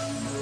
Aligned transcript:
Thank 0.00 0.32
you. 0.32 0.37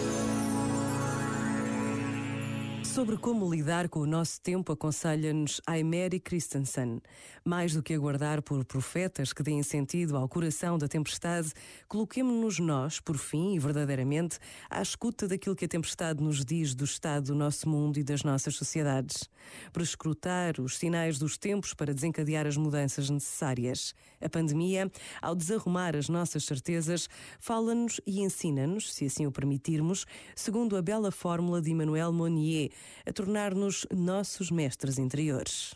Sobre 2.97 3.19
como 3.19 3.53
lidar 3.53 3.91
com 3.91 4.01
o 4.01 4.07
nosso 4.07 4.41
tempo, 4.41 4.73
aconselha-nos 4.73 5.61
Aimeri 5.67 6.19
Christensen. 6.19 7.03
Mais 7.45 7.75
do 7.75 7.83
que 7.83 7.93
aguardar 7.93 8.41
por 8.41 8.65
profetas 8.65 9.35
que 9.35 9.43
deem 9.43 9.63
sentido 9.63 10.17
ao 10.17 10.27
coração 10.27 10.79
da 10.79 10.89
tempestade, 10.89 11.53
coloquemo-nos 11.89 12.59
nós, 12.59 12.99
por 12.99 13.19
fim 13.19 13.55
e 13.55 13.59
verdadeiramente, 13.59 14.39
à 14.71 14.81
escuta 14.81 15.29
daquilo 15.29 15.55
que 15.55 15.67
a 15.67 15.69
tempestade 15.69 16.25
nos 16.25 16.43
diz 16.43 16.75
do 16.75 16.87
estado 16.87 17.27
do 17.27 17.35
nosso 17.35 17.69
mundo 17.69 17.99
e 17.99 18.03
das 18.03 18.25
nossas 18.25 18.57
sociedades. 18.57 19.29
Para 19.75 19.83
escrutar 19.83 20.59
os 20.59 20.79
sinais 20.79 21.19
dos 21.19 21.37
tempos 21.37 21.75
para 21.75 21.93
desencadear 21.93 22.47
as 22.47 22.57
mudanças 22.57 23.11
necessárias. 23.11 23.95
A 24.23 24.29
pandemia, 24.31 24.91
ao 25.21 25.35
desarrumar 25.35 25.95
as 25.95 26.09
nossas 26.09 26.45
certezas, 26.45 27.11
fala-nos 27.39 28.01
e 28.07 28.23
ensina-nos, 28.23 28.95
se 28.95 29.05
assim 29.05 29.27
o 29.27 29.31
permitirmos, 29.31 30.07
segundo 30.35 30.79
a 30.79 30.83
bela 30.83 31.13
fórmula 31.13 31.61
de 31.61 31.71
Emmanuel 31.71 32.11
Monnier 32.11 32.71
a 33.07 33.13
tornar-nos 33.13 33.87
nossos 33.91 34.51
mestres 34.51 34.99
interiores. 34.99 35.75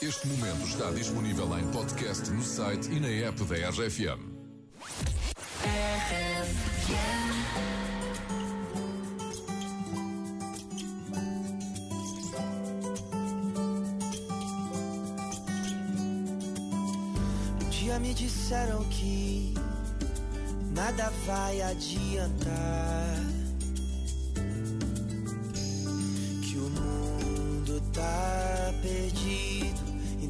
Este 0.00 0.28
momento 0.28 0.64
está 0.64 0.92
disponível 0.92 1.58
em 1.58 1.66
podcast 1.72 2.30
no 2.30 2.40
site 2.40 2.88
e 2.88 3.00
na 3.00 3.08
app 3.08 3.42
da 3.44 3.68
RFM. 3.70 4.38
Um 17.60 17.68
dia 17.70 17.98
me 17.98 18.14
disseram 18.14 18.84
que 18.84 19.52
nada 20.72 21.10
vai 21.26 21.60
adiantar 21.60 23.16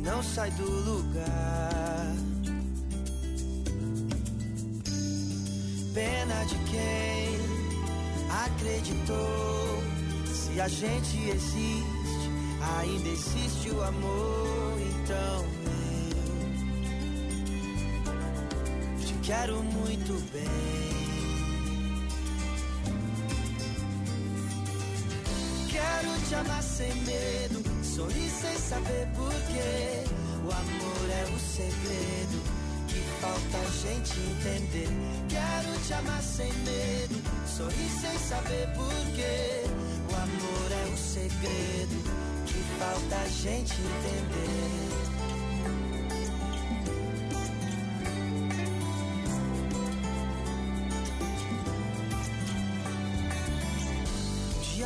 não 0.08 0.22
sai 0.22 0.50
do 0.52 0.64
lugar. 0.64 2.14
Pena 5.92 6.44
de 6.44 6.54
quem 6.70 7.36
acreditou. 8.46 9.82
Se 10.32 10.60
a 10.60 10.68
gente 10.68 11.28
existe, 11.28 12.30
ainda 12.78 13.08
existe 13.10 13.70
o 13.70 13.82
amor. 13.82 14.78
Então 14.80 15.44
eu 18.98 19.06
te 19.06 19.14
quero 19.22 19.62
muito 19.62 20.14
bem. 20.32 21.07
Te 26.28 26.34
amar 26.34 26.62
sem 26.62 26.94
medo, 27.02 27.62
sorrir 27.82 28.30
sem 28.30 28.56
saber 28.56 29.08
porquê. 29.16 30.04
O 30.44 30.52
amor 30.52 31.10
é 31.10 31.24
o 31.34 31.38
segredo 31.38 32.42
que 32.86 33.00
falta 33.20 33.58
a 33.58 33.70
gente 33.70 34.20
entender. 34.20 34.88
Quero 35.28 35.78
te 35.86 35.92
amar 35.94 36.22
sem 36.22 36.52
medo, 36.52 37.22
sorrir 37.46 37.90
sem 38.00 38.18
saber 38.18 38.68
porquê. 38.74 39.64
O 40.10 40.14
amor 40.14 40.72
é 40.72 40.92
o 40.92 40.96
segredo 40.96 41.96
que 42.46 42.62
falta 42.78 43.16
a 43.16 43.28
gente 43.28 43.72
entender. 43.72 45.17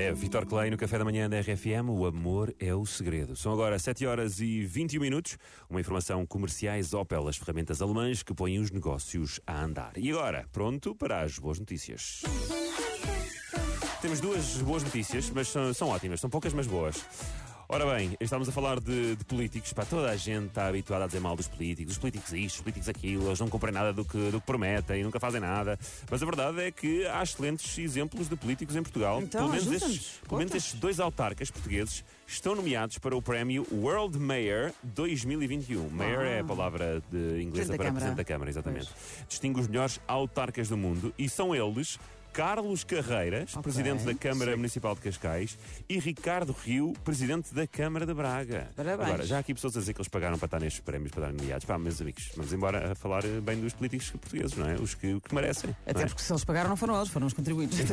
É 0.00 0.12
Vitor 0.12 0.46
Clay 0.46 0.70
no 0.70 0.76
Café 0.76 0.96
da 0.96 1.04
Manhã 1.04 1.28
da 1.28 1.40
RFM. 1.40 1.90
O 1.90 2.06
amor 2.06 2.54
é 2.60 2.72
o 2.72 2.86
segredo. 2.86 3.34
São 3.34 3.52
agora 3.52 3.76
7 3.80 4.06
horas 4.06 4.38
e 4.38 4.64
21 4.64 5.00
minutos. 5.00 5.36
Uma 5.68 5.80
informação 5.80 6.24
comerciais 6.24 6.94
Opel, 6.94 7.26
as 7.26 7.36
ferramentas 7.36 7.82
alemãs 7.82 8.22
que 8.22 8.32
põem 8.32 8.60
os 8.60 8.70
negócios 8.70 9.40
a 9.44 9.60
andar. 9.60 9.90
E 9.96 10.08
agora, 10.12 10.46
pronto 10.52 10.94
para 10.94 11.22
as 11.22 11.36
boas 11.40 11.58
notícias. 11.58 12.22
Temos 14.00 14.20
duas 14.20 14.58
boas 14.58 14.84
notícias, 14.84 15.30
mas 15.30 15.48
são, 15.48 15.74
são 15.74 15.88
ótimas. 15.88 16.20
São 16.20 16.30
poucas, 16.30 16.52
mas 16.52 16.68
boas. 16.68 17.04
Ora 17.70 17.84
bem, 17.84 18.16
estamos 18.18 18.48
a 18.48 18.52
falar 18.52 18.80
de, 18.80 19.14
de, 19.14 19.24
políticos. 19.26 19.74
Para 19.74 19.84
toda 19.84 20.08
a 20.08 20.16
gente 20.16 20.46
está 20.46 20.68
habituada 20.68 21.04
a 21.04 21.06
dizer 21.06 21.20
mal 21.20 21.36
dos 21.36 21.48
políticos. 21.48 21.92
Os 21.92 21.98
políticos 21.98 22.32
isto, 22.32 22.56
os 22.56 22.60
políticos 22.62 22.88
aquilo. 22.88 23.26
Eles 23.26 23.38
não 23.38 23.48
cumprem 23.50 23.74
nada 23.74 23.92
do 23.92 24.06
que, 24.06 24.30
do 24.30 24.40
que 24.40 24.46
prometem, 24.46 25.04
nunca 25.04 25.20
fazem 25.20 25.38
nada. 25.38 25.78
Mas 26.10 26.22
a 26.22 26.24
verdade 26.24 26.62
é 26.62 26.70
que 26.70 27.06
há 27.06 27.22
excelentes 27.22 27.76
exemplos 27.76 28.26
de 28.26 28.36
políticos 28.36 28.74
em 28.74 28.82
Portugal. 28.82 29.20
Então, 29.20 29.50
pelo, 29.50 29.62
menos 29.62 29.82
estes, 29.82 30.18
pelo 30.26 30.38
menos 30.38 30.54
estes 30.54 30.80
dois 30.80 30.98
autarcas 30.98 31.50
portugueses 31.50 32.02
estão 32.26 32.54
nomeados 32.54 32.96
para 32.96 33.14
o 33.14 33.20
prémio 33.20 33.66
World 33.70 34.18
Mayor 34.18 34.72
2021. 34.82 35.90
Mayor 35.90 36.24
é 36.24 36.38
a 36.38 36.40
ah. 36.40 36.44
palavra 36.44 37.02
de 37.10 37.42
inglesa 37.42 37.76
para 37.76 37.92
Presidente 37.92 38.16
da 38.16 38.24
Câmara, 38.24 38.50
exatamente. 38.50 38.86
Pois. 38.86 39.26
Distingue 39.28 39.60
os 39.60 39.68
melhores 39.68 40.00
autarcas 40.08 40.70
do 40.70 40.76
mundo 40.78 41.12
e 41.18 41.28
são 41.28 41.54
eles 41.54 41.98
Carlos 42.32 42.84
Carreiras, 42.84 43.50
okay. 43.50 43.62
presidente 43.62 44.04
da 44.04 44.14
Câmara 44.14 44.52
Sim. 44.52 44.56
Municipal 44.56 44.94
de 44.94 45.00
Cascais, 45.00 45.58
e 45.88 45.98
Ricardo 45.98 46.52
Rio, 46.52 46.92
presidente 47.04 47.54
da 47.54 47.66
Câmara 47.66 48.06
de 48.06 48.14
Braga. 48.14 48.68
Parabéns. 48.76 49.08
Agora, 49.08 49.26
já 49.26 49.36
há 49.36 49.40
aqui 49.40 49.54
pessoas 49.54 49.76
a 49.76 49.80
dizer 49.80 49.92
que 49.92 50.00
eles 50.00 50.08
pagaram 50.08 50.38
para 50.38 50.46
estar 50.46 50.60
nestes 50.60 50.80
prémios, 50.80 51.10
para 51.10 51.26
dar 51.26 51.32
nomeados. 51.32 51.64
Pá, 51.64 51.78
meus 51.78 52.00
amigos, 52.00 52.30
vamos 52.36 52.52
embora 52.52 52.92
a 52.92 52.94
falar 52.94 53.22
bem 53.42 53.60
dos 53.60 53.72
políticos 53.72 54.10
portugueses, 54.10 54.56
não 54.56 54.68
é? 54.68 54.74
Os 54.74 54.94
que, 54.94 55.20
que 55.20 55.34
merecem. 55.34 55.74
Até 55.86 56.02
é? 56.02 56.06
porque 56.06 56.22
se 56.22 56.32
eles 56.32 56.44
pagaram 56.44 56.68
não 56.68 56.76
foram 56.76 56.96
eles, 56.96 57.08
foram 57.08 57.26
os 57.26 57.32
contribuintes. 57.32 57.78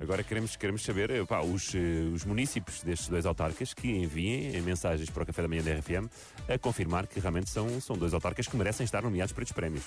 Agora 0.00 0.22
queremos, 0.22 0.56
queremos 0.56 0.82
saber 0.82 1.26
pá, 1.26 1.40
os, 1.40 1.74
eh, 1.74 2.10
os 2.12 2.24
municípios 2.24 2.82
destes 2.82 3.08
dois 3.08 3.26
autarcas 3.26 3.72
que 3.74 3.88
enviem 3.88 4.60
mensagens 4.62 5.10
para 5.10 5.22
o 5.22 5.26
Café 5.26 5.42
da 5.42 5.48
Manhã 5.48 5.62
da 5.62 5.72
RFM 5.74 6.08
a 6.48 6.58
confirmar 6.58 7.06
que 7.06 7.20
realmente 7.20 7.50
são, 7.50 7.80
são 7.80 7.96
dois 7.96 8.14
autarcas 8.14 8.46
que 8.46 8.56
merecem 8.56 8.84
estar 8.84 9.02
nomeados 9.02 9.32
para 9.32 9.42
estes 9.42 9.54
prémios. 9.54 9.84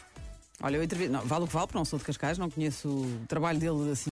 Olha, 0.61 0.77
eu 0.77 0.83
entrevistei. 0.83 1.15
Vale 1.23 1.43
o 1.43 1.47
que 1.47 1.53
vale, 1.53 1.67
porque 1.67 1.77
não 1.77 1.85
sou 1.85 1.99
de 1.99 2.05
Cascais, 2.05 2.37
não 2.37 2.49
conheço 2.49 2.89
o 2.89 3.25
trabalho 3.27 3.59
dele 3.59 3.91
assim. 3.91 4.05